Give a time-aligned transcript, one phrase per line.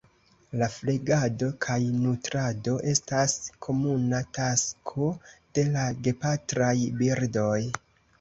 [0.59, 5.11] La flegado kaj nutrado estas komuna tasko
[5.59, 7.59] de la gepatraj birdoj.